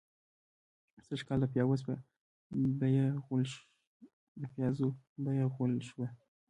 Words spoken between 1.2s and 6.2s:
د پيازو بيه غول شوه.